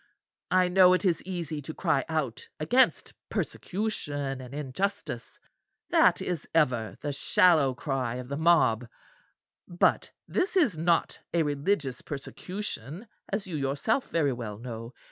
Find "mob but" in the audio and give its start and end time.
8.35-10.09